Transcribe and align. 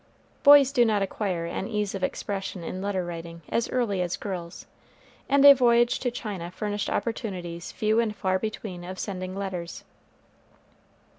Boys 0.41 0.71
do 0.71 0.83
not 0.83 1.03
acquire 1.03 1.45
an 1.45 1.67
ease 1.67 1.93
of 1.93 2.03
expression 2.03 2.63
in 2.63 2.81
letter 2.81 3.05
writing 3.05 3.43
as 3.49 3.69
early 3.69 4.01
as 4.01 4.17
girls, 4.17 4.65
and 5.29 5.45
a 5.45 5.53
voyage 5.53 5.99
to 5.99 6.09
China 6.09 6.49
furnished 6.49 6.89
opportunities 6.89 7.71
few 7.71 7.99
and 7.99 8.15
far 8.15 8.39
between 8.39 8.83
of 8.83 8.97
sending 8.97 9.35
letters. 9.35 9.83